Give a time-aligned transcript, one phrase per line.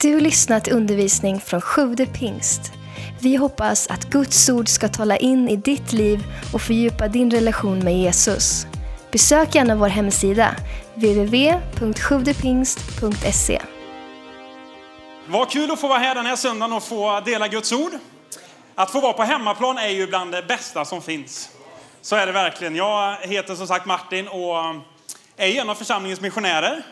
[0.00, 2.72] Du har lyssnat till undervisning från Sjude pingst.
[3.20, 7.78] Vi hoppas att Guds ord ska tala in i ditt liv och fördjupa din relation
[7.78, 8.66] med Jesus.
[9.12, 10.56] Besök gärna vår hemsida,
[10.94, 13.62] www.sjuvdepingst.se.
[15.26, 17.92] Vad kul att få vara här den här söndagen och få dela Guds ord.
[18.74, 21.50] Att få vara på hemmaplan är ju bland det bästa som finns.
[22.02, 22.76] Så är det verkligen.
[22.76, 24.56] Jag heter som sagt Martin och
[25.36, 26.82] är en av församlingens missionärer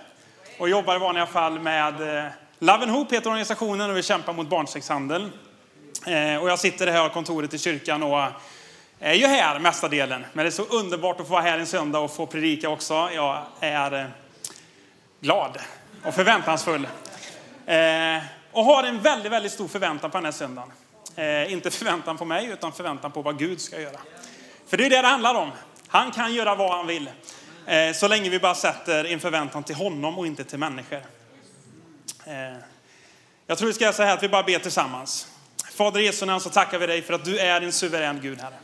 [0.59, 2.25] och jobbar i vanliga fall med eh,
[2.59, 5.31] Love and Hope heter organisationen och vi kämpar mot barnsexhandel.
[6.07, 8.31] Eh, och jag sitter här på kontoret i kyrkan och eh,
[8.99, 10.27] är ju här mestadelen.
[10.33, 13.09] Men det är så underbart att få vara här en söndag och få predika också.
[13.15, 14.07] Jag är eh,
[15.21, 15.59] glad
[16.05, 16.89] och förväntansfull.
[18.53, 20.71] Och har en väldigt, väldigt stor förväntan på den här söndagen.
[21.49, 23.99] Inte förväntan på mig, utan förväntan på vad Gud ska göra.
[24.67, 25.51] För det är det det handlar om.
[25.89, 27.11] Han kan göra vad han vill.
[27.95, 31.01] Så länge vi bara sätter en förväntan till honom och inte till människor.
[32.27, 32.57] Eh,
[33.47, 35.27] jag tror vi ska säga att vi bara ber tillsammans.
[35.75, 38.41] Fader i Jesu namn så tackar vi dig för att du är en suverän Gud,
[38.41, 38.55] Herre.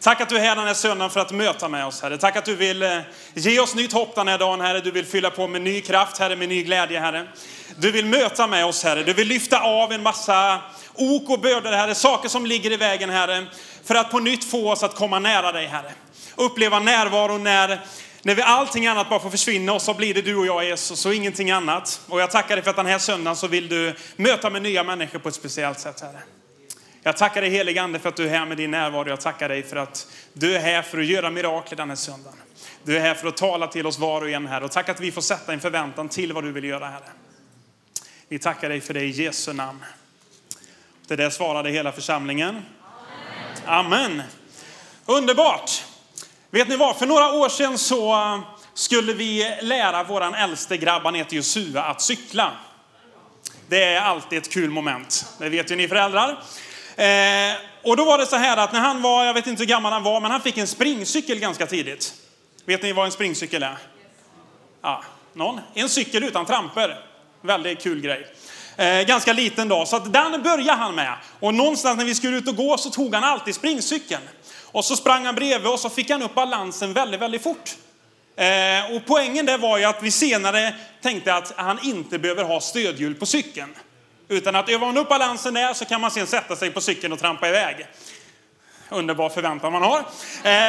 [0.00, 2.18] Tack att du är här den här söndagen för att möta med oss, Herre.
[2.18, 2.98] Tack att du vill eh,
[3.34, 4.80] ge oss nytt hopp den här dagen, Herre.
[4.80, 7.28] Du vill fylla på med ny kraft, Herre, med ny glädje, Herre.
[7.76, 9.02] Du vill möta med oss, Herre.
[9.02, 10.60] Du vill lyfta av en massa
[10.94, 11.94] ok och bördor, Herre.
[11.94, 13.46] Saker som ligger i vägen, Herre.
[13.84, 15.92] För att på nytt få oss att komma nära dig, Herre.
[16.36, 17.80] Uppleva närvaro när
[18.22, 21.06] när vi allting annat bara får försvinna och så blir det du och jag Jesus
[21.06, 22.00] och ingenting annat.
[22.08, 24.84] Och jag tackar dig för att den här söndagen så vill du möta med nya
[24.84, 26.22] människor på ett speciellt sätt Herre.
[27.02, 29.08] Jag tackar dig helige Ande för att du är här med din närvaro.
[29.08, 32.38] Jag tackar dig för att du är här för att göra mirakel den här söndagen.
[32.84, 35.00] Du är här för att tala till oss var och en här och tack att
[35.00, 37.08] vi får sätta en förväntan till vad du vill göra Herre.
[38.28, 39.84] Vi tackar dig för det i Jesu namn.
[41.06, 42.62] Det där svarade hela församlingen.
[43.66, 44.02] Amen.
[44.02, 44.22] Amen.
[45.06, 45.84] Underbart.
[46.50, 46.96] Vet ni vad?
[46.96, 48.40] För några år sedan så eh,
[48.74, 52.52] skulle vi lära våran äldste grabb, han heter Josua, att cykla.
[53.68, 55.26] Det är alltid ett kul moment.
[55.38, 56.30] Det vet ju ni föräldrar.
[56.96, 59.68] Eh, och då var det så här att när han var, jag vet inte hur
[59.68, 62.14] gammal han var, men han fick en springcykel ganska tidigt.
[62.64, 63.78] Vet ni vad en springcykel är?
[64.82, 65.60] Ja, någon?
[65.74, 67.04] En cykel utan tramper.
[67.42, 68.26] Väldigt kul grej.
[68.76, 71.14] Eh, ganska liten då, så att den började han med.
[71.40, 74.22] Och någonstans när vi skulle ut och gå så tog han alltid springcykeln.
[74.72, 77.76] Och så sprang han bredvid och så fick han upp balansen väldigt, väldigt fort.
[78.36, 82.60] Eh, och poängen där var ju att vi senare tänkte att han inte behöver ha
[82.60, 83.74] stödhjul på cykeln.
[84.28, 87.12] Utan att övar man upp balansen där så kan man sen sätta sig på cykeln
[87.12, 87.86] och trampa iväg.
[88.88, 89.98] Underbar förväntan man har.
[89.98, 90.04] Eh,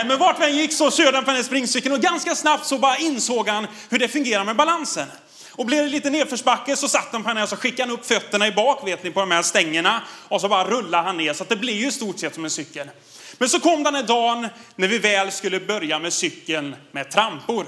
[0.07, 2.65] men vart vi än gick så körde han på den här springcykeln och ganska snabbt
[2.65, 5.07] så bara insåg han hur det fungerar med balansen.
[5.51, 8.05] Och blev det lite nedförsbacke så satt han på henne och så skickade han upp
[8.05, 10.01] fötterna i bak, vet ni, på de här stängerna.
[10.27, 12.43] Och så bara rullade han ner så att det blir ju i stort sett som
[12.43, 12.89] en cykel.
[13.39, 17.65] Men så kom den här dagen när vi väl skulle börja med cykeln med trampor.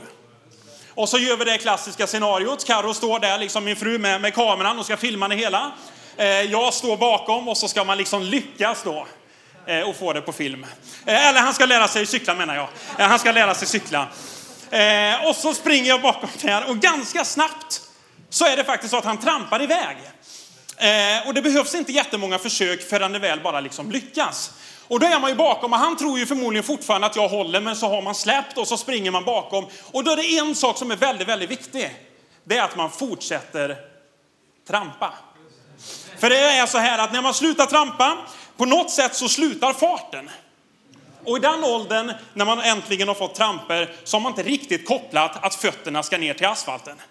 [0.90, 2.66] Och så gör vi det klassiska scenariot.
[2.66, 5.72] Karo står där, liksom min fru med, med kameran och ska filma det hela.
[6.18, 9.08] Eh, jag står bakom och så ska man liksom lyckas då
[9.66, 10.66] eh, och få det på film.
[11.06, 12.68] Eh, eller han ska lära sig cykla menar jag.
[12.98, 14.08] Eh, han ska lära sig cykla.
[14.72, 17.82] Eh, och så springer jag bakom där och ganska snabbt
[18.30, 19.98] så är det faktiskt så att han trampar iväg.
[20.78, 24.52] Eh, och det behövs inte jättemånga försök förrän det väl bara liksom lyckas.
[24.91, 27.62] Och då är man ju bakom och han tror ju förmodligen fortfarande att jag håller
[27.62, 29.66] men så har man släppt och så springer man bakom.
[29.91, 31.96] Och då är det en sak som är väldigt, väldigt viktig.
[32.44, 33.78] Det är att man fortsätter
[34.68, 35.13] trampa.
[36.18, 38.18] För det är så här att när man slutar trampa,
[38.57, 40.29] på något sätt så slutar farten.
[41.25, 44.88] Och i den åldern, när man äntligen har fått tramper, så har man inte riktigt
[44.88, 47.02] kopplat att fötterna ska ner till asfalten.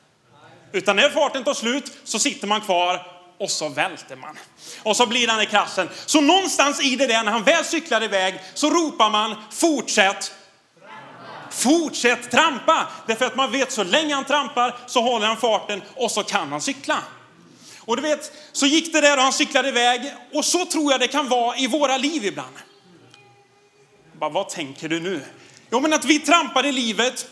[0.73, 4.39] Utan när farten tar slut så sitter man kvar och så välter man.
[4.83, 5.89] Och så blir han i kraschen.
[6.07, 10.33] Så någonstans i det där, när han väl cyklar iväg, så ropar man fortsätt
[11.51, 12.89] Fortsätt trampa!
[13.07, 16.53] Därför att man vet så länge han trampar så håller han farten och så kan
[16.53, 16.99] han cykla.
[17.81, 20.13] Och du vet, så gick det där och han cyklade iväg.
[20.35, 22.55] Och så tror jag det kan vara i våra liv ibland.
[24.13, 25.21] Bara, vad tänker du nu?
[25.71, 27.27] Jo men att vi trampar i livet,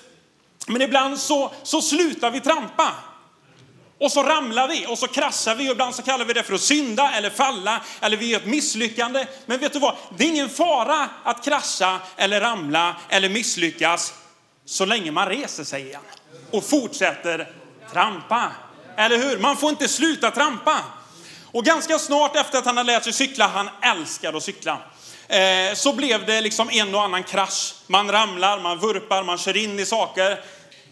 [0.67, 2.95] men ibland så, så slutar vi trampa.
[4.01, 6.55] Och så ramlar vi och så kraschar vi och ibland så kallar vi det för
[6.55, 9.27] att synda eller falla eller vi gör ett misslyckande.
[9.47, 9.97] Men vet du vad?
[10.17, 14.15] Det är ingen fara att krascha eller ramla eller misslyckas
[14.65, 16.01] så länge man reser sig igen
[16.51, 17.53] och fortsätter
[17.93, 18.53] trampa.
[18.97, 19.39] Eller hur?
[19.39, 20.79] Man får inte sluta trampa.
[21.53, 24.79] Och ganska snart efter att han har lärt sig cykla, han älskar att cykla,
[25.29, 27.75] eh, så blev det liksom en och annan krasch.
[27.87, 30.41] Man ramlar, man vurpar, man kör in i saker.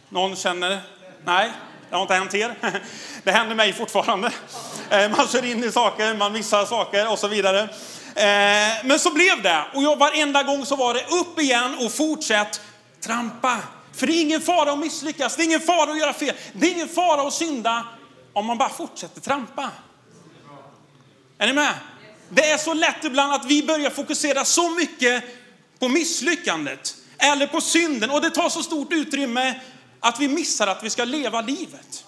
[0.08, 0.80] Någon känner?
[1.24, 1.50] Nej,
[1.90, 2.54] det har inte hänt er.
[3.24, 4.30] Det händer mig fortfarande.
[4.90, 7.60] Eh, man kör in i saker, man missar saker och så vidare.
[8.14, 9.64] Eh, men så blev det.
[9.74, 12.60] Och jag, varenda gång så var det upp igen och fortsätt
[13.00, 13.58] trampa.
[13.92, 16.66] För det är ingen fara att misslyckas, det är ingen fara att göra fel, det
[16.66, 17.84] är ingen fara att synda
[18.32, 19.70] om man bara fortsätter trampa.
[21.38, 21.74] Är ni med?
[22.28, 25.24] Det är så lätt ibland att vi börjar fokusera så mycket
[25.78, 29.60] på misslyckandet eller på synden och det tar så stort utrymme
[30.08, 32.04] att vi missar att vi ska leva livet.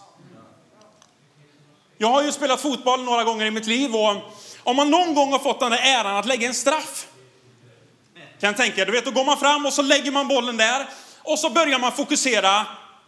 [1.98, 4.16] Jag har ju spelat fotboll några gånger i mitt liv och
[4.62, 7.06] om man någon gång har fått den där äran att lägga en straff,
[8.14, 10.88] kan jag tänka du vet, då går man fram och så lägger man bollen där
[11.22, 12.66] och så börjar man fokusera,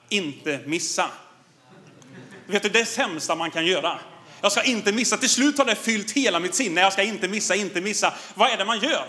[0.08, 1.06] inte missa.
[2.46, 3.98] Vet det är det sämsta man kan göra.
[4.40, 5.16] Jag ska inte missa.
[5.16, 6.80] Till slut har det fyllt hela mitt sinne.
[6.80, 8.14] Jag ska inte missa, inte missa.
[8.34, 9.06] Vad är det man gör?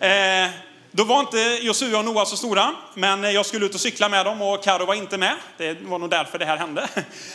[0.00, 0.50] Eh,
[0.90, 4.26] då var inte Josua och Noah så stora, men jag skulle ut och cykla med
[4.26, 5.34] dem och Karo var inte med.
[5.56, 6.88] Det var nog därför det här hände.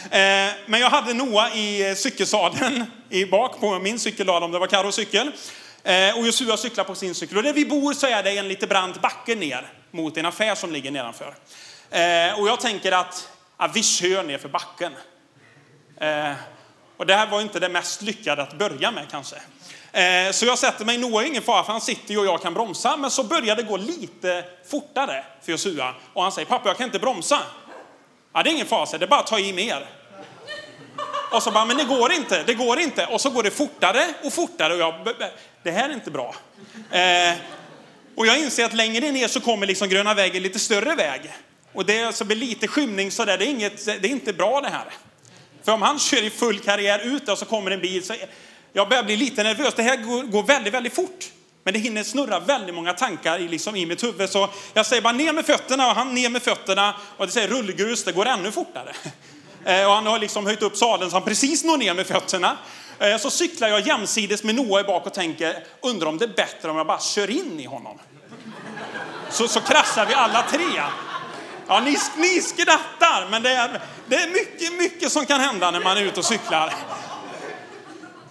[0.03, 4.59] Eh, men jag hade Noah i eh, cykelsadeln i bak på min cykel, om det
[4.59, 5.31] var Karos cykel.
[5.83, 7.37] Eh, och Josua cyklar på sin cykel.
[7.37, 10.55] Och där vi bor så är det en lite brant backe ner mot en affär
[10.55, 11.35] som ligger nedanför.
[11.89, 14.93] Eh, och jag tänker att ja, vi kör ner för backen.
[16.01, 16.33] Eh,
[16.97, 19.35] och det här var inte det mest lyckade att börja med kanske.
[19.93, 22.41] Eh, så jag sätter mig, Noah är ingen fara för han sitter ju och jag
[22.41, 22.97] kan bromsa.
[22.97, 25.95] Men så börjar det gå lite fortare för Josua.
[26.13, 27.39] Och han säger, pappa jag kan inte bromsa.
[28.33, 29.85] Ja det är ingen fara, det är bara att ta i mer.
[31.31, 33.05] Och så bara, men det går inte, det går inte.
[33.05, 34.93] Och så går det fortare och fortare och jag,
[35.63, 36.35] det här är inte bra.
[36.91, 37.35] Eh,
[38.15, 41.33] och jag inser att längre ner så kommer liksom gröna vägen lite större väg.
[41.73, 44.61] Och det så alltså blir lite skymning sådär, det är, inget, det är inte bra
[44.61, 44.85] det här.
[45.63, 48.13] För om han kör i full karriär ut och så kommer en bil så
[48.73, 49.73] jag börjar bli lite nervös.
[49.73, 51.31] Det här går, går väldigt, väldigt fort.
[51.63, 54.29] Men det hinner snurra väldigt många tankar i, liksom, i mitt huvud.
[54.29, 56.95] Så jag säger bara ner med fötterna och han ner med fötterna.
[57.17, 58.93] Och det säger rullgrus, det går ännu fortare.
[59.65, 62.57] Eh, och han har liksom höjt upp sadeln så han precis når ner med fötterna.
[62.99, 66.33] Eh, så cyklar jag jämsides med Noah i bak och tänker, undrar om det är
[66.35, 67.99] bättre om jag bara kör in i honom.
[69.29, 70.81] Så, så kraschar vi alla tre.
[71.67, 75.79] Ja, ni, ni skrattar, men det är, det är mycket, mycket som kan hända när
[75.79, 76.73] man är ute och cyklar.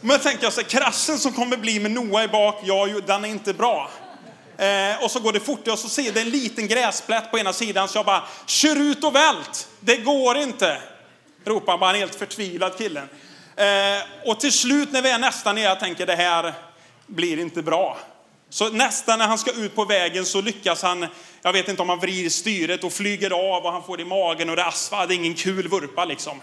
[0.05, 3.25] Men tänker jag så här, kraschen som kommer bli med Noa i bak, ja, den
[3.25, 3.91] är inte bra.
[4.59, 7.53] Eh, och så går det fort och så ser det en liten gräsplätt på ena
[7.53, 9.69] sidan så jag bara, kör ut och vält!
[9.81, 10.83] Det går inte!
[11.45, 13.09] Ropar bara en helt förtvivlad killen.
[13.57, 16.55] Eh, och till slut när vi är nästan nere, jag tänker det här
[17.07, 17.99] blir inte bra.
[18.51, 21.07] Så nästan när han ska ut på vägen så lyckas han,
[21.43, 24.07] jag vet inte om han vrider styret och flyger av och han får det i
[24.07, 26.41] magen och det är asfalt, det är ingen kul vurpa liksom.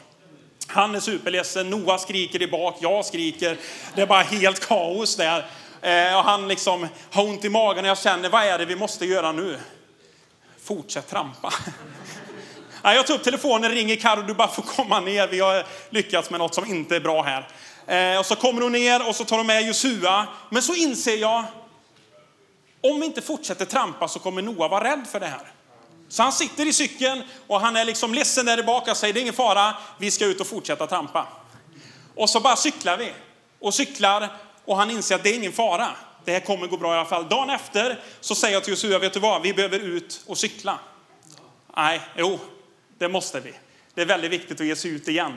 [0.71, 3.57] Han är superledsen, Noah skriker i bak, jag skriker.
[3.95, 5.45] Det är bara helt kaos där.
[5.81, 8.75] Eh, och han liksom har ont i magen och jag känner, vad är det vi
[8.75, 9.57] måste göra nu?
[10.63, 11.53] Fortsätt trampa.
[12.83, 15.27] Jag tar upp telefonen, ringer Karo, du bara får komma ner.
[15.27, 17.47] Vi har lyckats med något som inte är bra här.
[18.13, 20.27] Eh, och så kommer hon ner och så tar hon med Josua.
[20.49, 21.43] Men så inser jag,
[22.81, 25.51] om vi inte fortsätter trampa så kommer Noah vara rädd för det här.
[26.09, 29.19] Så han sitter i cykeln och han är liksom ledsen där tillbaka och säger det
[29.19, 31.27] är ingen fara, vi ska ut och fortsätta trampa.
[32.15, 33.13] Och så bara cyklar vi
[33.59, 34.29] och cyklar
[34.65, 35.87] och han inser att det är ingen fara.
[36.25, 37.29] det här kommer gå bra i alla fall.
[37.29, 40.79] Dagen efter så säger jag till Josua, vet du vad, vi behöver ut och cykla.
[41.75, 42.39] Nej, jo,
[42.97, 43.53] det måste vi.
[43.93, 45.33] Det är väldigt viktigt att ge sig ut igen.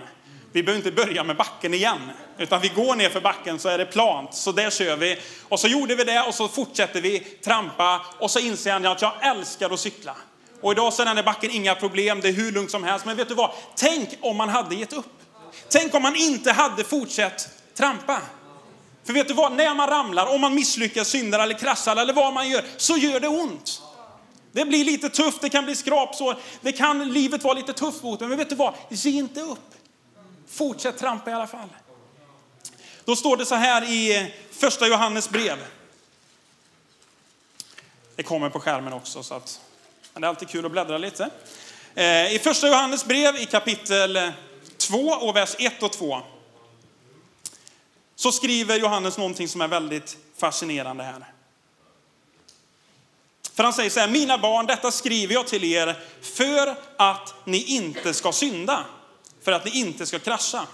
[0.53, 3.79] Vi behöver inte börja med backen igen, utan vi går ner för backen så är
[3.79, 4.35] det plant.
[4.35, 5.19] Så där kör vi.
[5.49, 9.03] Och så gjorde vi det och så fortsätter vi trampa och så inser han att
[9.03, 10.17] jag älskar att cykla.
[10.63, 13.07] Och idag så är den där backen inga problem, det är hur lugnt som helst.
[13.07, 13.51] Men vet du vad?
[13.77, 15.07] Tänk om man hade gett upp.
[15.69, 18.21] Tänk om man inte hade fortsatt trampa.
[19.05, 19.53] För vet du vad?
[19.53, 23.21] När man ramlar, om man misslyckas, syndar eller kraschar eller vad man gör, så gör
[23.21, 23.83] det ont.
[24.53, 28.21] Det blir lite tufft, det kan bli skrapsår, det kan livet vara lite tufft mot
[28.21, 28.75] Men vet du vad?
[28.89, 29.75] Ge inte upp.
[30.49, 31.69] Fortsätt trampa i alla fall.
[33.05, 35.59] Då står det så här i eh, första Johannes brev.
[38.17, 39.61] Det kommer på skärmen också, så att,
[40.13, 41.31] men det är alltid kul att bläddra lite.
[41.95, 44.33] Eh, I första Johannes brev i kapitel
[44.77, 46.21] 2 och vers 1 och 2
[48.17, 51.25] så skriver Johannes någonting som är väldigt fascinerande här.
[53.55, 57.65] För han säger så här, mina barn, detta skriver jag till er för att ni
[57.65, 58.85] inte ska synda,
[59.43, 60.67] för att ni inte ska krascha.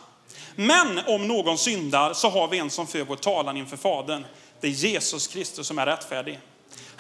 [0.57, 4.25] Men om någon syndar så har vi en som för vår talan inför Fadern.
[4.61, 6.41] Det är Jesus Kristus som är rättfärdig.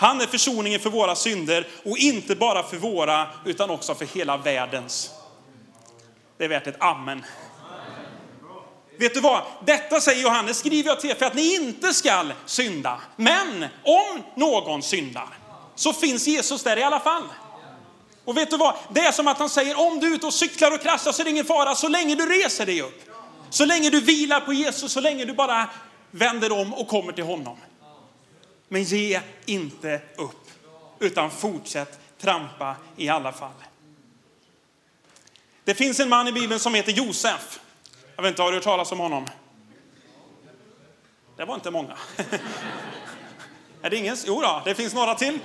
[0.00, 4.36] Han är försoningen för våra synder och inte bara för våra utan också för hela
[4.36, 5.10] världens.
[6.38, 7.24] Det är värt ett amen.
[8.98, 9.42] Vet du vad?
[9.66, 13.00] Detta säger Johannes, skriver jag till er för att ni inte skall synda.
[13.16, 15.28] Men om någon syndar
[15.74, 17.24] så finns Jesus där i alla fall.
[18.24, 18.74] Och vet du vad?
[18.92, 21.22] Det är som att han säger, om du är ute och cyklar och kraschar så
[21.22, 23.02] är det ingen fara så länge du reser dig upp.
[23.50, 25.68] Så länge du vilar på Jesus, så länge du bara
[26.10, 27.56] vänder om och kommer till honom.
[28.68, 30.50] Men ge inte upp,
[30.98, 33.52] utan fortsätt trampa i alla fall.
[35.64, 37.60] Det finns en man i Bibeln som heter Josef.
[38.16, 39.26] Jag vet inte, har du hört talas om honom?
[41.36, 41.96] Det var inte många.
[43.82, 44.16] Är det ingen?
[44.26, 45.38] Jo då, det finns några till.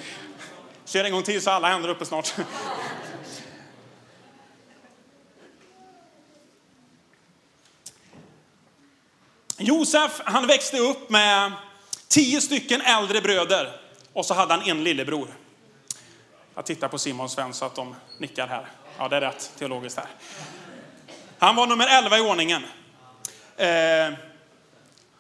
[0.86, 2.34] Kör en gång till så alla händer uppe snart.
[9.58, 11.52] Josef, han växte upp med
[12.14, 13.70] tio stycken äldre bröder
[14.14, 15.28] och så hade han en lillebror.
[16.56, 18.66] Jag tittar på Simon och Sven så att de nickar här.
[18.98, 20.08] Ja, det är rätt teologiskt här.
[21.40, 22.64] Han var nummer 11 i ordningen.
[23.58, 23.68] Eh,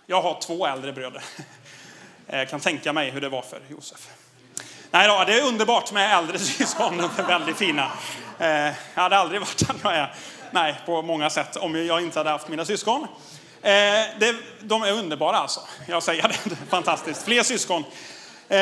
[0.05, 1.23] jag har två äldre bröder.
[2.27, 4.09] Eh, jag kan tänka mig hur det var för Josef.
[4.91, 7.91] Nej då, det är underbart med äldre syskon, de är väldigt fina.
[8.39, 8.47] Eh,
[8.93, 10.13] jag hade aldrig varit den jag är,
[10.51, 13.07] nej, på många sätt, om jag inte hade haft mina syskon.
[13.63, 17.24] Eh, det, de är underbara alltså, jag säger det, fantastiskt.
[17.24, 17.84] Fler syskon.
[18.50, 18.60] Eh,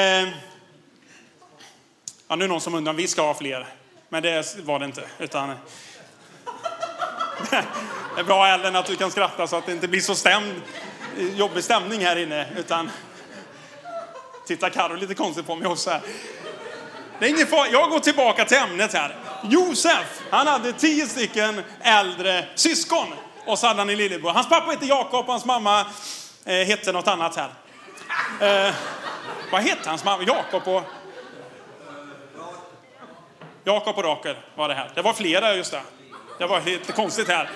[2.28, 3.68] ja, nu är någon som undrar, vi ska ha fler.
[4.10, 5.50] Men det var det inte, utan
[7.50, 10.62] det är bra Ellen att du kan skratta så att det inte blir så stämd,
[11.18, 12.48] jobbig stämning här inne.
[12.58, 12.92] Utan
[14.48, 16.02] tittar Carro lite konstigt på mig också här.
[17.20, 17.68] Det är ingen far.
[17.72, 19.16] Jag går tillbaka till ämnet här.
[19.44, 23.08] Josef, han hade tio stycken äldre syskon.
[23.46, 24.32] Och så hade han en lillebror.
[24.32, 25.86] Hans pappa hette Jakob och hans mamma
[26.46, 27.50] eh, hette något annat här.
[28.68, 28.74] Eh,
[29.52, 30.24] vad hette hans mamma?
[30.24, 30.84] Jakob och...
[33.64, 34.92] Jakob och Rakel var det här.
[34.96, 35.82] Det var flera just det.
[36.38, 37.50] Det var lite konstigt här.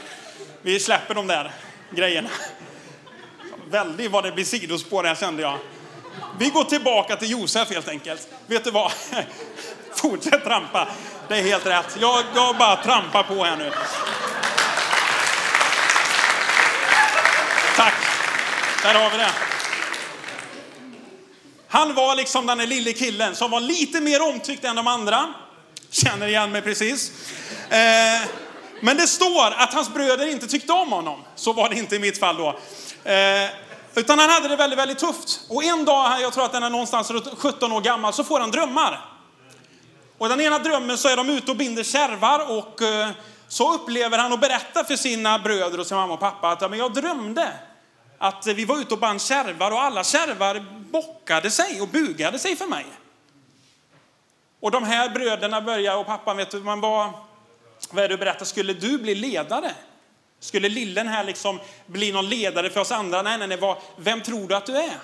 [0.62, 1.52] Vi släpper de där
[1.92, 2.30] grejerna.
[3.70, 5.58] Väldigt vad det blir sidospår här kände jag.
[6.38, 8.28] Vi går tillbaka till Josef helt enkelt.
[8.48, 8.92] Vet du vad?
[9.96, 10.88] Fortsätt trampa.
[11.28, 11.98] Det är helt rätt.
[12.00, 13.72] Jag, jag bara trampar på här nu.
[17.76, 17.94] Tack.
[18.86, 19.32] Där har vi det.
[21.68, 25.34] Han var liksom den där lille killen som var lite mer omtyckt än de andra.
[25.90, 27.12] Känner igen mig precis.
[27.70, 28.30] Eh,
[28.82, 31.24] men det står att hans bröder inte tyckte om honom.
[31.36, 32.60] Så var det inte i mitt fall då.
[33.12, 33.50] Eh,
[33.96, 35.42] utan han hade det väldigt, väldigt tufft.
[35.50, 38.40] Och en dag, jag tror att den är någonstans runt 17 år gammal, så får
[38.40, 39.06] han drömmar.
[40.18, 43.10] Och den ena drömmen så är de ute och binder kärvar och eh,
[43.48, 46.68] så upplever han och berättar för sina bröder och sin mamma och pappa att ja,
[46.68, 47.52] men jag drömde
[48.18, 52.56] att vi var ute och band kärvar och alla kärvar bockade sig och bugade sig
[52.56, 52.86] för mig.
[54.60, 57.10] Och de här bröderna började, och pappan, vet du, man var
[57.92, 58.46] vad är det du berättar?
[58.46, 59.72] Skulle du bli ledare?
[60.40, 63.22] Skulle lillen här liksom bli någon ledare för oss andra?
[63.22, 63.58] Nej, nej, nej.
[63.58, 65.00] Vad, vem tror du att du är?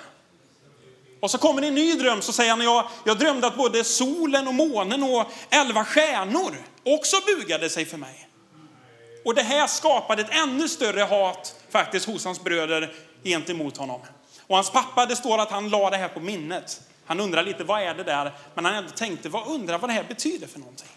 [1.19, 4.47] Och så kommer en ny dröm, så säger han, jag, jag drömde att både solen
[4.47, 8.27] och månen och elva stjärnor också bugade sig för mig.
[9.25, 14.01] Och det här skapade ett ännu större hat faktiskt hos hans bröder gentemot honom.
[14.47, 16.81] Och hans pappa, det står att han la det här på minnet.
[17.05, 18.31] Han undrar lite, vad är det där?
[18.55, 20.87] Men han ändå tänkte, vad undrar vad det här betyder för någonting?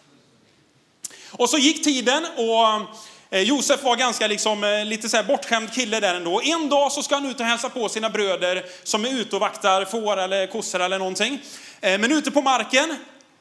[1.30, 2.96] Och så gick tiden och
[3.30, 6.40] eh, Josef var ganska liksom, eh, lite så här bortskämd kille där ändå.
[6.44, 9.40] En dag så ska han ut och hälsa på sina bröder som är ute och
[9.40, 11.42] vaktar får eller kossor eller någonting.
[11.80, 12.96] Eh, men ute på marken.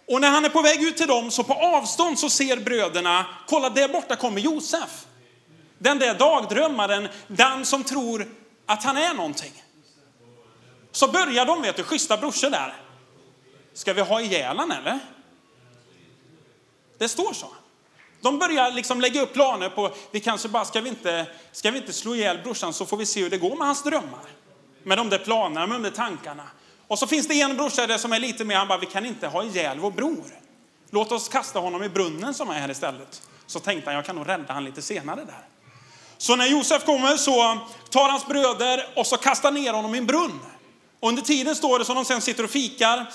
[0.07, 3.25] Och när han är på väg ut till dem så på avstånd så ser bröderna,
[3.47, 5.05] kolla där borta kommer Josef.
[5.77, 8.27] Den där dagdrömmaren, den som tror
[8.65, 9.63] att han är någonting.
[10.91, 12.73] Så börjar de, vet du, schyssta brorsor där.
[13.73, 14.99] Ska vi ha ihjäl han eller?
[16.97, 17.47] Det står så.
[18.21, 21.77] De börjar liksom lägga upp planer på, vi kanske bara, ska vi inte, ska vi
[21.77, 24.29] inte slå ihjäl brorsan så får vi se hur det går med hans drömmar.
[24.83, 26.47] Med de där planerna, med de där tankarna.
[26.93, 29.05] Och så finns det en brorsa där som är lite mer, han bara, vi kan
[29.05, 30.39] inte ha ihjäl vår bror.
[30.89, 33.21] Låt oss kasta honom i brunnen som är här istället.
[33.47, 35.47] Så tänkte han, jag kan nog rädda han lite senare där.
[36.17, 37.57] Så när Josef kommer så
[37.89, 40.39] tar hans bröder och så kastar ner honom i en brunn.
[40.99, 43.05] Och under tiden står det som de sen sitter och fikar.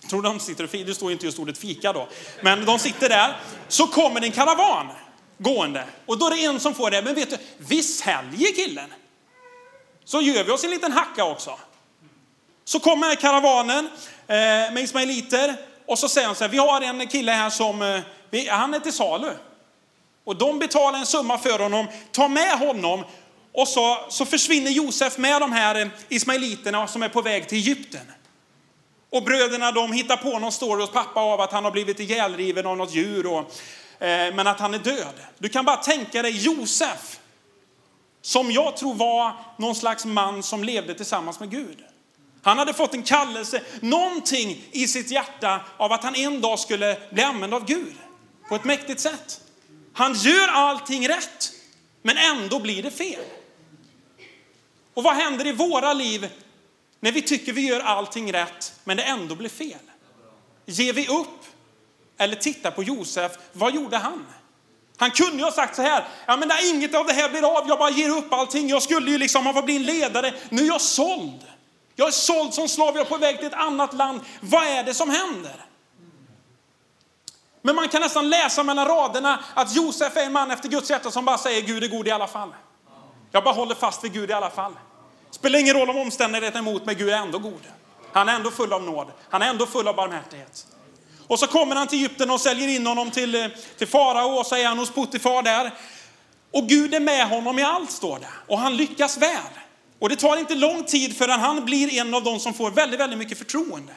[0.00, 2.08] Jag tror de sitter och fikar, det står inte just ordet fika då.
[2.42, 3.36] Men de sitter där.
[3.68, 4.86] Så kommer det en karavan
[5.38, 5.84] gående.
[6.06, 7.02] Och då är det en som får det.
[7.02, 8.92] Men vet du, vi säljer killen.
[10.04, 11.58] Så gör vi oss en liten hacka också.
[12.68, 13.90] Så kommer karavanen
[14.26, 14.36] eh,
[14.72, 15.56] med ismailiter.
[15.86, 18.74] Och så säger han så här, vi har en kille här som, eh, vi, han
[18.74, 19.32] är till salu.
[20.24, 23.04] Och de betalar en summa för honom, tar med honom
[23.52, 27.58] och så, så försvinner Josef med de här eh, ismailiterna som är på väg till
[27.58, 28.12] Egypten.
[29.10, 32.66] Och bröderna de hittar på någon story hos pappa av att han har blivit ihjälriven
[32.66, 33.38] av något djur, och,
[34.04, 35.14] eh, men att han är död.
[35.38, 37.20] Du kan bara tänka dig Josef,
[38.22, 41.84] som jag tror var någon slags man som levde tillsammans med Gud.
[42.42, 46.98] Han hade fått en kallelse, någonting i sitt hjärta av att han en dag skulle
[47.10, 47.94] bli använd av Gud
[48.48, 49.40] på ett mäktigt sätt.
[49.92, 51.52] Han gör allting rätt,
[52.02, 53.24] men ändå blir det fel.
[54.94, 56.28] Och vad händer i våra liv
[57.00, 59.78] när vi tycker vi gör allting rätt, men det ändå blir fel?
[60.66, 61.44] Ger vi upp?
[62.18, 64.26] Eller titta på Josef, vad gjorde han?
[64.96, 67.58] Han kunde ju ha sagt så här, ja men när inget av det här blir
[67.58, 68.68] av, jag bara ger upp allting.
[68.68, 71.44] Jag skulle ju liksom ha bli en ledare, nu är jag såld.
[71.98, 74.20] Jag är såld som slav, jag är på väg till ett annat land.
[74.40, 75.64] Vad är det som händer?
[77.62, 81.10] Men man kan nästan läsa mellan raderna att Josef är en man efter Guds hjärta
[81.10, 82.54] som bara säger Gud är god i alla fall.
[83.30, 84.72] Jag bara håller fast vid Gud i alla fall.
[85.30, 87.62] Spelar ingen roll om omständigheterna är emot mig, Gud är ändå god.
[88.12, 89.06] Han är ändå full av nåd.
[89.30, 90.66] Han är ändå full av barmhärtighet.
[91.26, 93.46] Och så kommer han till Egypten och säljer in honom till, eh,
[93.78, 95.74] till farao och så är han hos Puttifar där.
[96.52, 98.30] Och Gud är med honom i allt står det.
[98.46, 99.38] Och han lyckas väl.
[99.98, 103.00] Och det tar inte lång tid förrän han blir en av de som får väldigt,
[103.00, 103.92] väldigt mycket förtroende.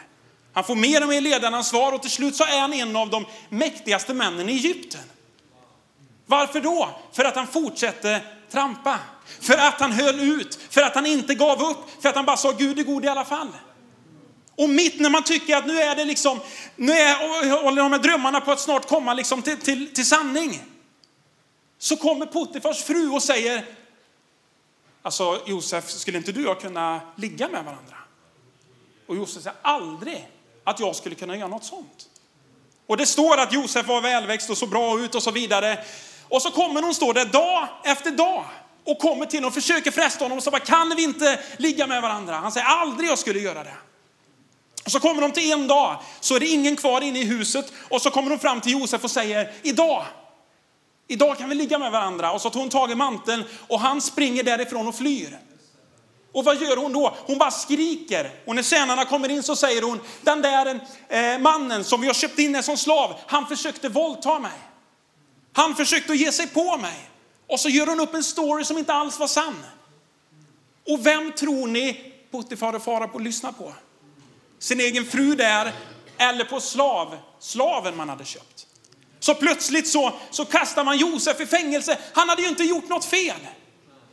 [0.54, 3.26] Han får mer och mer ledaransvar och till slut så är han en av de
[3.50, 5.02] mäktigaste männen i Egypten.
[6.26, 6.90] Varför då?
[7.12, 9.00] För att han fortsätter trampa.
[9.40, 12.38] För att han höll ut, för att han inte gav upp, för att han bara
[12.38, 13.48] sa Gud är god i alla fall.
[14.56, 16.40] Och mitt när man tycker att nu är det liksom,
[16.76, 20.64] nu är, håller de här drömmarna på att snart komma liksom till, till, till sanning.
[21.80, 23.66] Så kommer Puttifars fru och säger,
[25.02, 27.96] alltså Josef, skulle inte du och jag kunna ligga med varandra?
[29.08, 30.30] Och Josef säger, aldrig
[30.64, 32.10] att jag skulle kunna göra något sånt.
[32.88, 35.80] Och det står att Josef var välväxt och så bra ut och så vidare.
[36.28, 38.46] Och så kommer hon stå där dag efter dag
[38.86, 41.88] och kommer till honom och försöker fresta honom och så bara, kan vi inte ligga
[41.88, 42.36] med varandra?
[42.36, 43.76] Han säger aldrig jag skulle göra det.
[44.86, 47.74] Och så kommer de till en dag, så är det ingen kvar inne i huset
[47.90, 50.06] och så kommer de fram till Josef och säger, idag,
[51.12, 52.32] idag kan vi ligga med varandra.
[52.32, 55.40] Och så tar hon tag i manteln och han springer därifrån och flyr.
[56.34, 57.16] Och vad gör hon då?
[57.26, 58.32] Hon bara skriker.
[58.46, 62.14] Och när tjänarna kommer in så säger hon, den där eh, mannen som vi har
[62.14, 64.60] köpt in som slav, han försökte våldta mig.
[65.54, 67.10] Han försökte ge sig på mig.
[67.48, 69.64] Och så gör hon upp en story som inte alls var sann.
[70.88, 73.74] Och vem tror ni Puttifar och fara på att lyssna på?
[74.60, 75.74] Sin egen fru där
[76.18, 78.68] eller på slav, slaven man hade köpt.
[79.24, 81.98] Så plötsligt så, så kastar man Josef i fängelse.
[82.14, 83.40] Han hade ju inte gjort något fel.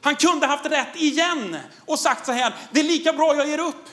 [0.03, 3.61] Han kunde haft rätt igen och sagt så här, det är lika bra jag ger
[3.61, 3.85] upp.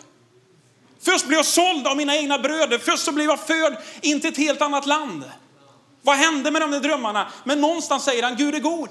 [1.02, 4.30] Först blev jag såld av mina egna bröder, först så blev jag född in till
[4.30, 5.24] ett helt annat land.
[6.02, 7.32] Vad hände med de där drömmarna?
[7.44, 8.90] Men någonstans säger han, Gud är god.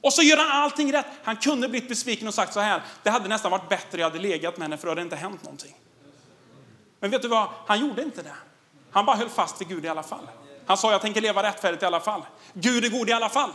[0.00, 1.06] Och så gör han allting rätt.
[1.24, 4.22] Han kunde blivit besviken och sagt så här, det hade nästan varit bättre jag hade
[4.22, 5.76] legat med henne för det hade inte hänt någonting.
[7.00, 8.34] Men vet du vad, han gjorde inte det.
[8.90, 10.28] Han bara höll fast vid Gud i alla fall.
[10.66, 12.22] Han sa, jag tänker leva rättfärdigt i alla fall.
[12.52, 13.50] Gud är god i alla fall.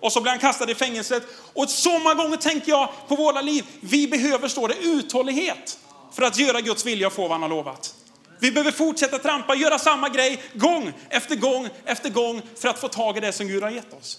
[0.00, 1.22] Och så blir han kastad i fängelset.
[1.54, 5.78] Och så många gånger tänker jag på våra liv, vi behöver, står det, uthållighet
[6.12, 7.94] för att göra Guds vilja och få vad han har lovat.
[8.38, 12.88] Vi behöver fortsätta trampa, göra samma grej gång efter gång efter gång för att få
[12.88, 14.18] tag i det som Gud har gett oss.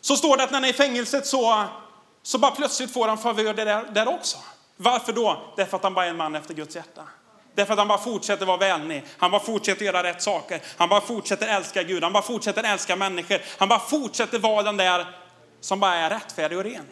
[0.00, 1.64] Så står det att när han är i fängelset så,
[2.22, 4.38] så bara plötsligt får han favör där, där också.
[4.76, 5.52] Varför då?
[5.56, 7.02] Därför att han bara är en man efter Guds hjärta.
[7.54, 9.04] Därför att han bara fortsätter vara vänlig.
[9.18, 10.60] Han bara fortsätter göra rätt saker.
[10.76, 12.02] Han bara fortsätter älska Gud.
[12.02, 13.40] Han bara fortsätter älska människor.
[13.58, 15.06] Han bara fortsätter vara den där
[15.60, 16.86] som bara är rättfärdig och ren.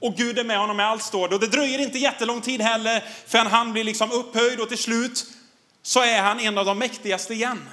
[0.00, 1.34] Och Gud är med honom i allt står det.
[1.34, 5.24] Och det dröjer inte jättelång tid heller förrän han blir liksom upphöjd och till slut
[5.82, 7.68] så är han en av de mäktigaste igen.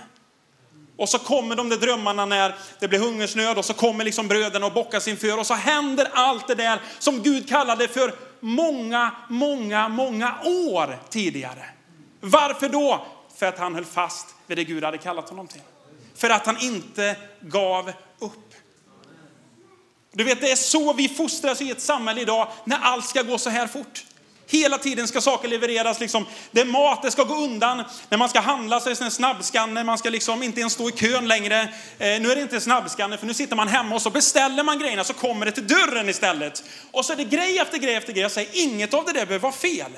[0.97, 4.65] Och så kommer de där drömmarna när det blir hungersnöd och så kommer liksom bröderna
[4.65, 9.89] och bockas inför och så händer allt det där som Gud kallade för många, många,
[9.89, 11.65] många år tidigare.
[12.25, 13.05] Varför då?
[13.35, 15.61] För att han höll fast vid det Gud hade kallat honom till.
[16.15, 18.53] För att han inte gav upp.
[20.11, 23.38] Du vet, det är så vi fostras i ett samhälle idag när allt ska gå
[23.38, 24.05] så här fort.
[24.47, 25.99] Hela tiden ska saker levereras.
[25.99, 26.25] Liksom.
[26.51, 27.83] Det är mat, det ska gå undan.
[28.09, 30.89] När man ska handla så är det en snabbskanner, man ska liksom inte ens stå
[30.89, 31.61] i kön längre.
[31.61, 31.67] Eh,
[31.99, 35.03] nu är det inte snabbskanner för nu sitter man hemma och så beställer man grejerna
[35.03, 36.63] så kommer det till dörren istället.
[36.91, 38.21] Och så är det grej efter grej efter grej.
[38.21, 39.91] Jag säger inget av det där behöver vara fel.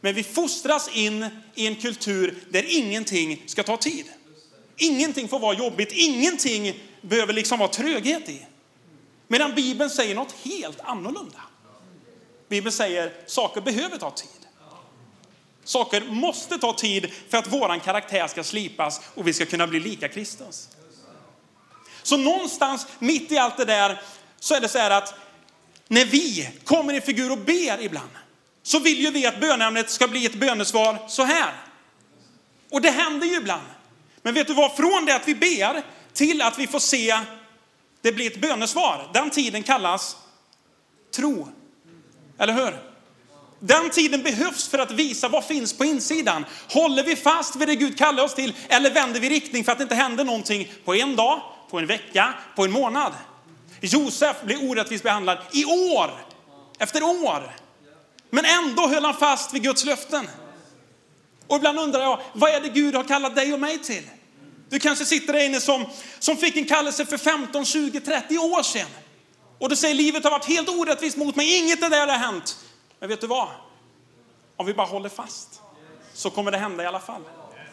[0.00, 4.06] Men vi fostras in i en kultur där ingenting ska ta tid.
[4.76, 8.46] Ingenting får vara jobbigt, ingenting behöver liksom vara tröghet i.
[9.28, 11.40] Medan Bibeln säger något helt annorlunda.
[12.48, 14.28] Bibeln säger saker behöver ta tid.
[15.64, 19.80] Saker måste ta tid för att våran karaktär ska slipas och vi ska kunna bli
[19.80, 20.68] lika Kristus.
[22.02, 24.02] Så någonstans mitt i allt det där
[24.40, 25.14] så är det så här att
[25.88, 28.10] när vi kommer i figur och ber ibland
[28.68, 31.52] så vill ju vi att bönämnet ska bli ett bönesvar så här.
[32.70, 33.66] Och det händer ju ibland.
[34.22, 34.76] Men vet du vad?
[34.76, 37.18] Från det att vi ber till att vi får se
[38.02, 39.10] det blir ett bönesvar.
[39.14, 40.16] Den tiden kallas
[41.16, 41.48] tro.
[42.38, 42.82] Eller hur?
[43.60, 46.44] Den tiden behövs för att visa vad finns på insidan.
[46.70, 49.78] Håller vi fast vid det Gud kallar oss till eller vänder vi riktning för att
[49.78, 53.12] det inte händer någonting på en dag, på en vecka, på en månad?
[53.80, 56.10] Josef blir orättvist behandlad i år
[56.78, 57.67] efter år.
[58.30, 60.28] Men ändå höll han fast vid Guds löften.
[61.46, 64.02] Och ibland undrar jag, vad är det Gud har kallat dig och mig till?
[64.68, 65.86] Du kanske sitter där inne som,
[66.18, 68.88] som fick en kallelse för 15, 20, 30 år sedan.
[69.58, 72.58] Och du säger livet har varit helt orättvist mot mig, inget av det har hänt.
[73.00, 73.48] Men vet du vad?
[74.56, 75.60] Om vi bara håller fast
[76.14, 77.22] så kommer det hända i alla fall.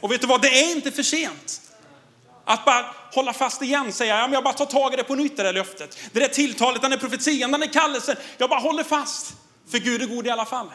[0.01, 0.41] Och vet du vad?
[0.41, 1.61] Det är inte för sent.
[2.45, 5.15] Att bara hålla fast igen, säga, ja, men jag bara tar tag i det på
[5.15, 5.97] nytt, det där löftet.
[6.11, 8.15] Det där tilltalet, den där profetian, den där kallelsen.
[8.37, 9.33] Jag bara håller fast.
[9.67, 10.67] För Gud är god i alla fall.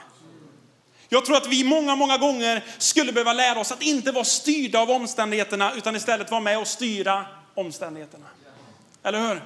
[1.08, 4.78] Jag tror att vi många, många gånger skulle behöva lära oss att inte vara styrda
[4.78, 8.26] av omständigheterna utan istället vara med och styra omständigheterna.
[9.02, 9.42] Eller hur?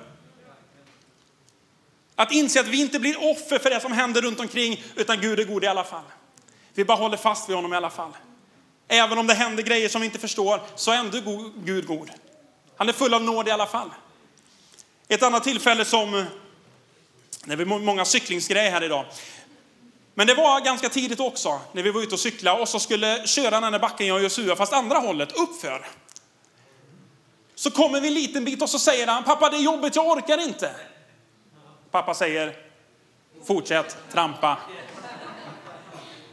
[2.16, 5.40] Att inse att vi inte blir offer för det som händer runt omkring utan Gud
[5.40, 6.04] är god i alla fall.
[6.74, 8.12] Vi bara håller fast vid honom i alla fall.
[8.88, 12.10] Även om det händer grejer som vi inte förstår så är ändå Gud god.
[12.76, 13.90] Han är full av nåd i alla fall.
[15.08, 16.24] Ett annat tillfälle som,
[17.44, 19.06] det är många cyklingsgrejer här idag.
[20.14, 23.26] Men det var ganska tidigt också när vi var ute och cyklade och så skulle
[23.26, 25.86] köra den här backen jag och Josua fast andra hållet uppför.
[27.54, 30.06] Så kommer vi en liten bit och så säger han, pappa det är jobbigt, jag
[30.06, 30.70] orkar inte.
[31.90, 32.56] Pappa säger,
[33.46, 34.58] fortsätt trampa.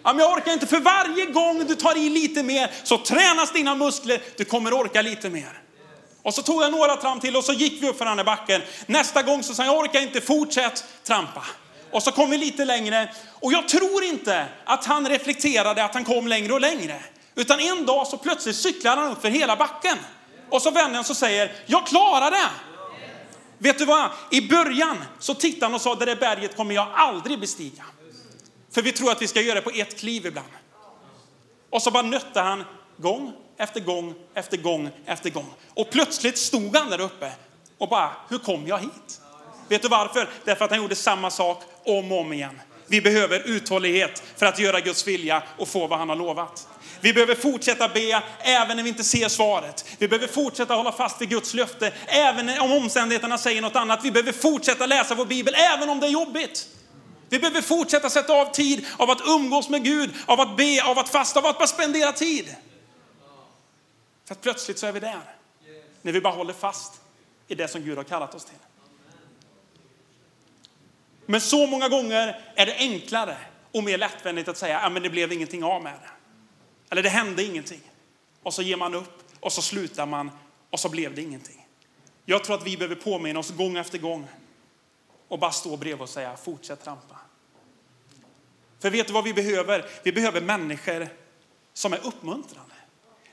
[0.04, 3.54] Ja, men jag orkar inte, för varje gång du tar i lite mer så tränas
[3.54, 5.61] dina muskler, du kommer orka lite mer.
[6.24, 8.26] Och så tog jag några tramp till och så gick vi upp för den här
[8.26, 8.62] backen.
[8.86, 11.46] Nästa gång så sa jag, jag orkar inte, fortsätt trampa.
[11.92, 13.14] Och så kom vi lite längre.
[13.40, 17.04] Och jag tror inte att han reflekterade att han kom längre och längre.
[17.36, 19.98] Utan en dag så plötsligt cyklar han upp för hela backen.
[20.50, 22.50] Och så vänder han och säger, jag klarar det.
[23.58, 24.10] Vet du vad?
[24.32, 27.84] I början så tittade han och sa, det där berget kommer jag aldrig bestiga.
[28.72, 30.48] För vi tror att vi ska göra det på ett kliv ibland.
[31.70, 32.64] Och så bara nötte han
[32.98, 35.54] gång efter gång efter gång efter gång.
[35.74, 37.32] Och plötsligt stod han där uppe
[37.78, 39.22] och bara, hur kom jag hit?
[39.68, 40.30] Vet du varför?
[40.46, 42.62] Därför att han gjorde samma sak om och om igen.
[42.88, 46.68] Vi behöver uthållighet för att göra Guds vilja och få vad han har lovat.
[47.02, 49.86] Vi behöver fortsätta be även när vi inte ser svaret.
[49.98, 54.00] Vi behöver fortsätta hålla fast vid Guds löfte även om omständigheterna säger något annat.
[54.04, 56.68] Vi behöver fortsätta läsa vår bibel även om det är jobbigt.
[57.30, 61.00] Vi behöver fortsätta sätta av tid av att umgås med Gud, av att be, av
[61.00, 62.56] att fasta, av att bara spendera tid.
[64.32, 65.22] För att plötsligt så är vi där.
[66.02, 67.02] När vi bara håller fast
[67.48, 68.58] i det som Gud har kallat oss till.
[71.26, 73.38] Men så många gånger är det enklare
[73.72, 76.10] och mer lättvändigt att säga att det blev ingenting av med det.
[76.90, 77.82] Eller det hände ingenting.
[78.44, 80.32] Och så ger man upp och så slutar man
[80.70, 81.68] och så blev det ingenting.
[82.26, 84.28] Jag tror att vi behöver påminna oss gång efter gång
[85.28, 87.16] och bara stå bredvid och säga fortsätt trampa.
[88.80, 89.86] För vet du vad vi behöver?
[90.04, 91.10] Vi behöver människor
[91.74, 92.72] som är uppmuntrande.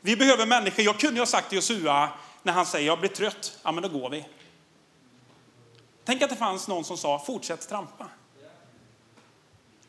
[0.01, 2.09] Vi behöver människor, jag kunde ha sagt till Josua
[2.43, 4.25] när han säger jag blir trött, ja men då går vi.
[6.05, 8.07] Tänk att det fanns någon som sa fortsätt trampa.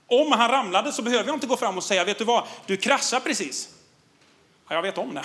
[0.07, 2.77] Om han ramlade så behöver jag inte gå fram och säga, vet du vad, du
[2.77, 3.69] kraschar precis.
[4.67, 5.23] Ja, jag vet om det.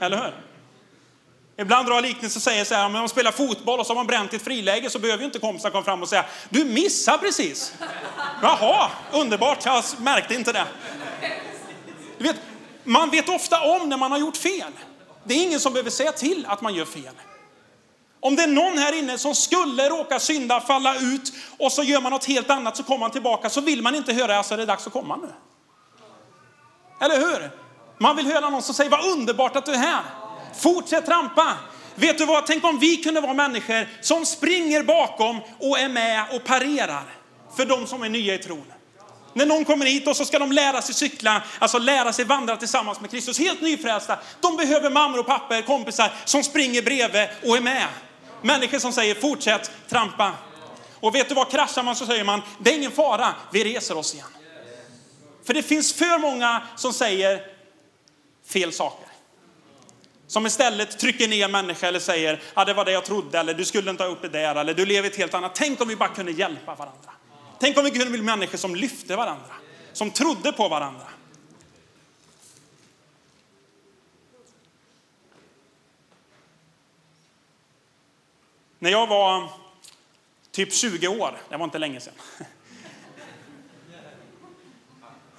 [0.00, 0.34] Eller hur?
[1.56, 3.94] Ibland drar jag liknelser och säger så här, om man spelar fotboll och så har
[3.94, 6.64] man bränt i ett friläge så behöver ju inte kompisar komma fram och säga, du
[6.64, 7.74] missar precis.
[8.42, 10.66] Jaha, underbart, jag märkte inte det.
[12.18, 12.36] Du vet,
[12.84, 14.72] man vet ofta om när man har gjort fel.
[15.24, 17.14] Det är ingen som behöver säga till att man gör fel.
[18.20, 22.00] Om det är någon här inne som skulle råka synda, falla ut och så gör
[22.00, 24.62] man något helt annat så kommer man tillbaka så vill man inte höra, alltså det
[24.62, 25.28] är dags att komma nu.
[27.00, 27.50] Eller hur?
[27.98, 30.02] Man vill höra någon som säger, vad underbart att du är här.
[30.54, 31.56] Fortsätt trampa.
[31.94, 36.24] Vet du vad, tänk om vi kunde vara människor som springer bakom och är med
[36.32, 37.04] och parerar
[37.56, 38.71] för de som är nya i tron.
[39.34, 42.56] När någon kommer hit och så ska de lära sig cykla, alltså lära sig vandra
[42.56, 44.18] tillsammans med Kristus, helt nyfrälsta.
[44.40, 47.86] De behöver mammor och papper, kompisar som springer bredvid och är med.
[48.42, 50.32] Människor som säger fortsätt trampa.
[51.00, 53.96] Och vet du vad, kraschar man så säger man, det är ingen fara, vi reser
[53.96, 54.26] oss igen.
[55.46, 57.46] För det finns för många som säger
[58.52, 59.06] fel saker.
[60.26, 63.64] Som istället trycker ner människor eller säger, ja det var det jag trodde, eller du
[63.64, 65.54] skulle inte ha upp det där, eller du lever ett helt annat.
[65.54, 67.12] Tänk om vi bara kunde hjälpa varandra.
[67.62, 69.54] Tänk om vi kunde bli människor som lyfte varandra,
[69.92, 71.06] som trodde på varandra.
[78.78, 79.50] När jag var
[80.50, 82.14] typ 20 år, det var inte länge sedan.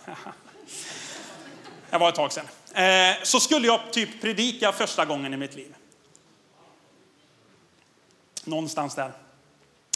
[1.90, 2.48] Det var ett tag sedan.
[2.74, 5.76] Eh, så skulle jag typ predika första gången i mitt liv.
[8.44, 9.12] Någonstans där.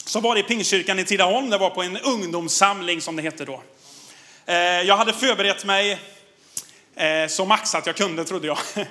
[0.08, 3.46] Så var det i Pingstkyrkan i Tidaholm, det var på en ungdomssamling som det hette
[3.46, 3.62] då.
[4.46, 6.00] Eh, jag hade förberett mig
[6.96, 8.58] eh, så maxat jag kunde trodde jag.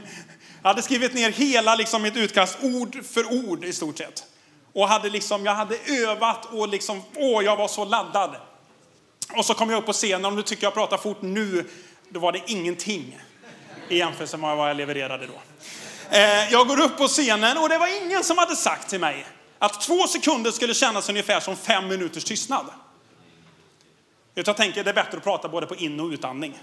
[0.63, 4.25] Jag hade skrivit ner hela liksom, mitt utkast ord för ord i stort sett.
[4.73, 8.37] Och hade liksom, jag hade övat och liksom, åh, jag var så laddad.
[9.37, 11.65] Och så kom jag upp på scenen, och nu tycker jag pratar fort nu,
[12.09, 13.19] då var det ingenting
[13.89, 15.41] i jämförelse med vad jag levererade då.
[16.17, 19.27] Eh, jag går upp på scenen och det var ingen som hade sagt till mig
[19.59, 22.67] att två sekunder skulle kännas ungefär som fem minuters tystnad.
[24.35, 26.59] Jag tänker det är bättre att prata både på in och utandning.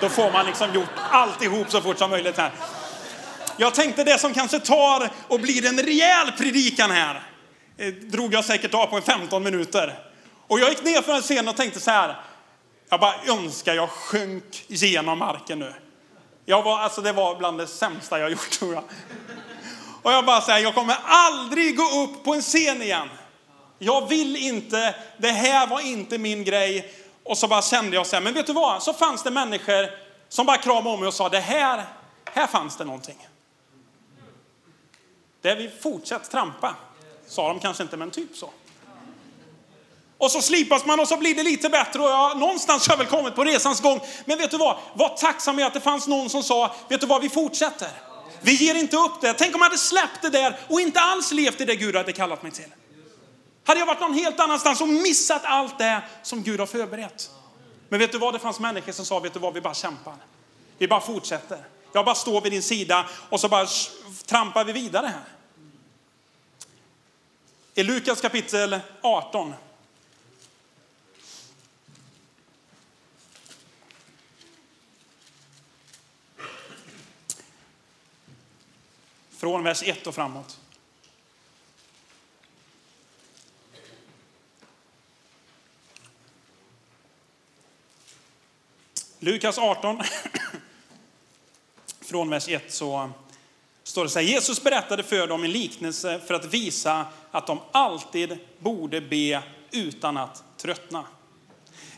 [0.00, 2.52] Då får man liksom gjort alltihop så fort som möjligt här.
[3.56, 7.22] Jag tänkte det som kanske tar och blir en rejäl predikan här,
[7.76, 9.98] eh, drog jag säkert av på 15 minuter.
[10.46, 12.20] Och jag gick ner från scenen och tänkte så här,
[12.88, 15.74] jag bara önskar jag sjönk genom marken nu.
[16.44, 18.84] Jag var, alltså det var bland det sämsta jag gjort tror jag.
[20.02, 23.08] Och jag bara säger, jag kommer aldrig gå upp på en scen igen.
[23.78, 26.94] Jag vill inte, det här var inte min grej.
[27.24, 28.82] Och så bara kände jag så här, men vet du vad?
[28.82, 29.90] Så fanns det människor
[30.28, 31.84] som bara kramade om mig och sa, det här,
[32.24, 33.28] här fanns det någonting.
[35.42, 36.74] Där vi fortsätter trampa.
[37.26, 38.50] Sa de kanske inte, men typ så.
[40.18, 42.98] Och så slipas man och så blir det lite bättre och ja, någonstans har jag
[42.98, 44.00] väl kommit på resans gång.
[44.24, 44.76] Men vet du vad?
[44.94, 47.88] Var tacksam med att det fanns någon som sa, vet du vad, vi fortsätter.
[48.40, 49.34] Vi ger inte upp det.
[49.34, 52.12] Tänk om jag hade släppt det där och inte alls levt i det Gud hade
[52.12, 52.68] kallat mig till.
[53.64, 57.30] Hade jag varit någon helt annanstans och missat allt det som Gud har förberett.
[57.88, 60.14] Men vet du vad, det fanns människor som sa, vet du vad, vi bara kämpar.
[60.78, 61.58] Vi bara fortsätter.
[61.92, 63.66] Jag bara står vid din sida och så bara
[64.26, 65.24] trampar vi vidare här.
[67.74, 69.54] I Lukas kapitel 18
[79.40, 80.58] Från vers 1 och framåt.
[89.18, 90.02] Lukas 18,
[92.00, 93.10] från vers 1 så
[93.82, 94.26] står det så här.
[94.26, 100.16] Jesus berättade för dem en liknelse för att visa att de alltid borde be utan
[100.16, 101.04] att tröttna.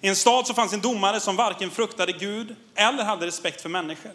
[0.01, 3.69] I en stad så fanns en domare som varken fruktade Gud eller hade respekt för
[3.69, 4.13] människor.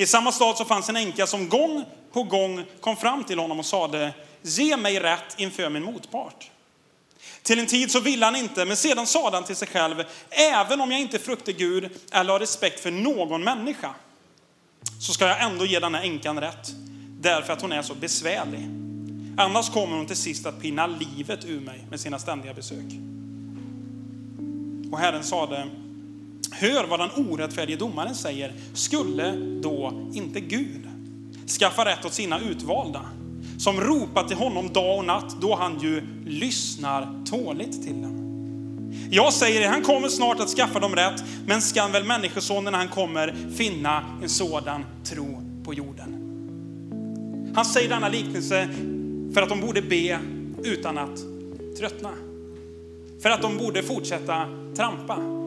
[0.00, 3.58] I samma stad så fanns en änka som gång på gång kom fram till honom
[3.58, 6.50] och sade, ge mig rätt inför min motpart.
[7.42, 10.80] Till en tid så ville han inte, men sedan sade han till sig själv, även
[10.80, 13.94] om jag inte fruktar Gud eller har respekt för någon människa,
[15.00, 16.68] så ska jag ändå ge den här änkan rätt,
[17.20, 18.68] därför att hon är så besvärlig.
[19.36, 22.86] Annars kommer hon till sist att pinna livet ur mig med sina ständiga besök.
[24.92, 25.70] Och Herren sade,
[26.50, 29.32] hör vad den orättfärdige domaren säger, skulle
[29.62, 30.88] då inte Gud
[31.60, 33.00] skaffa rätt åt sina utvalda?
[33.58, 38.16] Som ropar till honom dag och natt, då han ju lyssnar tåligt till dem.
[39.10, 42.78] Jag säger det, han kommer snart att skaffa dem rätt, men skall väl människosonen när
[42.78, 46.16] han kommer finna en sådan tro på jorden?
[47.54, 48.68] Han säger denna liknelse
[49.34, 50.18] för att de borde be
[50.64, 51.20] utan att
[51.78, 52.10] tröttna.
[53.22, 55.39] För att de borde fortsätta trampa.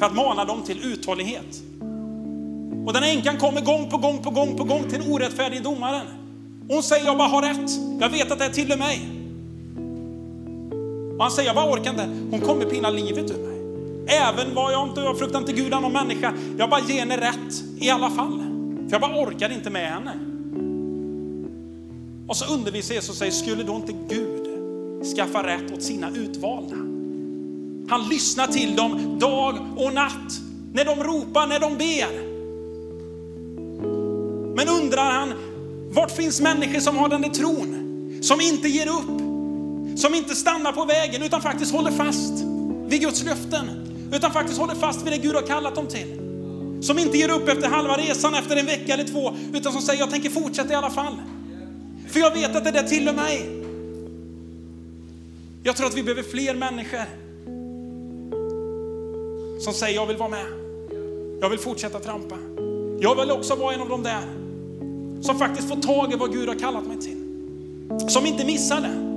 [0.00, 1.62] För att mana dem till uthållighet.
[2.86, 5.60] Och den här änkan kommer gång på gång på gång på gång till den orättfärdige
[5.60, 6.06] domaren.
[6.68, 7.70] hon säger, jag bara har rätt.
[8.00, 9.00] Jag vet att det är till mig.
[11.16, 12.08] Och han säger, jag bara orkar inte.
[12.30, 13.60] Hon kommer pina livet ur mig.
[14.18, 16.34] Även vad jag inte, jag fruktar inte Gud någon människa.
[16.58, 18.38] Jag bara ger henne rätt i alla fall.
[18.76, 20.12] För jag bara orkar inte med henne.
[22.28, 24.46] Och så undervisar Jesus och säger, skulle då inte Gud
[25.16, 26.89] skaffa rätt åt sina utvalda?
[27.90, 30.40] Han lyssnar till dem dag och natt.
[30.72, 32.30] När de ropar, när de ber.
[34.56, 35.34] Men undrar han,
[35.92, 38.20] vart finns människor som har den där tron?
[38.22, 39.20] Som inte ger upp,
[39.98, 42.32] som inte stannar på vägen utan faktiskt håller fast
[42.86, 43.66] vid Guds löften.
[44.12, 46.16] Utan faktiskt håller fast vid det Gud har kallat dem till.
[46.82, 50.00] Som inte ger upp efter halva resan, efter en vecka eller två, utan som säger
[50.00, 51.16] jag tänker fortsätta i alla fall.
[52.08, 53.50] För jag vet att det där tillhör mig.
[55.62, 57.19] Jag tror att vi behöver fler människor
[59.60, 60.46] som säger jag vill vara med.
[61.40, 62.36] Jag vill fortsätta trampa.
[63.00, 64.22] Jag vill också vara en av de där
[65.20, 67.16] som faktiskt får tag i vad Gud har kallat mig till.
[68.08, 69.10] Som inte missar det.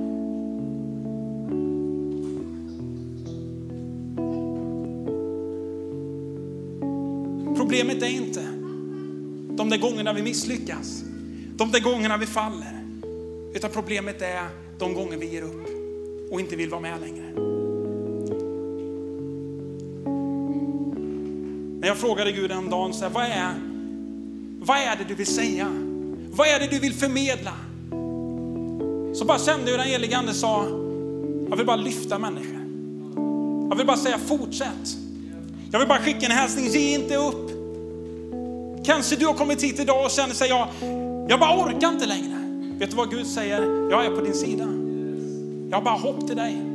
[7.56, 8.40] Problemet är inte
[9.56, 11.02] de där gångerna vi misslyckas,
[11.56, 12.86] de där gångerna vi faller.
[13.54, 15.68] Utan problemet är de gånger vi ger upp
[16.30, 17.53] och inte vill vara med längre.
[21.84, 23.54] När jag frågade Gud en dag, så här, vad, är,
[24.60, 25.66] vad är det du vill säga?
[26.30, 27.52] Vad är det du vill förmedla?
[29.14, 30.64] Så bara kände hur den helige Ande sa,
[31.50, 32.60] jag vill bara lyfta människor.
[33.70, 34.96] Jag vill bara säga fortsätt.
[35.70, 37.50] Jag vill bara skicka en hälsning, ge inte upp.
[38.86, 40.68] Kanske du har kommit hit idag och känner sig, jag,
[41.28, 42.36] jag bara orkar inte längre.
[42.78, 43.90] Vet du vad Gud säger?
[43.90, 44.64] Jag är på din sida.
[45.70, 46.73] Jag har bara hopp till dig.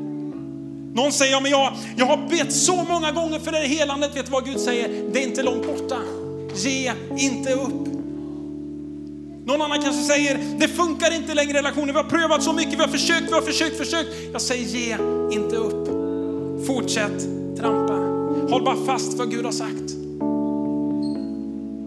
[0.93, 4.15] Någon säger, ja, men jag, jag har bett så många gånger för det helandet.
[4.15, 5.12] Vet du vad Gud säger?
[5.13, 5.97] Det är inte långt borta.
[6.56, 7.88] Ge inte upp.
[9.45, 11.88] Någon annan kanske säger, det funkar inte längre i relationen.
[11.88, 14.10] Vi har prövat så mycket, vi har försökt, vi har försökt, försökt.
[14.34, 14.97] Jag säger, ge
[15.32, 15.88] inte upp.
[16.67, 17.93] Fortsätt trampa.
[18.49, 19.93] Håll bara fast vad Gud har sagt.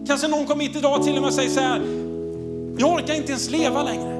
[0.07, 1.81] Kanske någon kom hit idag till och med och säger så här,
[2.77, 4.12] jag orkar inte ens leva längre.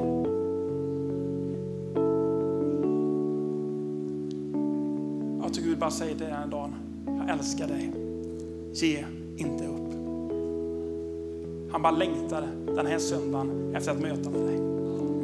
[5.55, 7.91] Jag Gud bara säger till den här dagen, jag älskar dig.
[8.73, 9.05] Ge
[9.37, 9.93] inte upp.
[11.71, 14.57] Han bara längtar den här söndagen efter att möta med dig.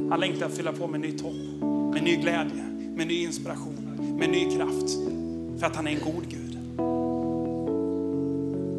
[0.09, 1.61] Han längtar att fylla på med nytt hopp,
[1.93, 2.63] med ny glädje,
[2.95, 3.75] med ny inspiration,
[4.19, 4.97] med ny kraft.
[5.59, 6.57] För att han är en god Gud.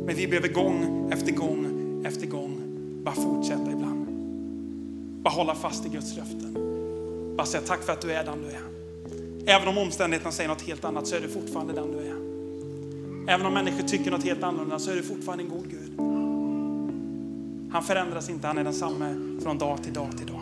[0.07, 1.67] Men vi behöver gång efter gång
[2.05, 2.61] efter gång
[3.05, 4.07] bara fortsätta ibland.
[5.23, 6.55] Bara hålla fast i Guds löften.
[7.37, 8.80] Bara säga tack för att du är den du är.
[9.47, 12.15] Även om omständigheterna säger något helt annat så är du fortfarande den du är.
[13.35, 15.93] Även om människor tycker något helt annorlunda så är du fortfarande en god Gud.
[17.73, 20.41] Han förändras inte, han är densamme från dag till dag till dag.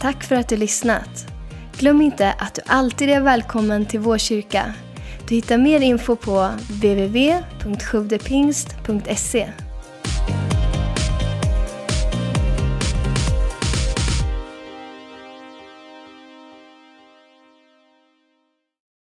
[0.00, 1.26] Tack för att du lyssnat.
[1.78, 4.74] Glöm inte att du alltid är välkommen till vår kyrka.
[5.28, 9.52] Du hittar mer info på www.sjuvdepingst.se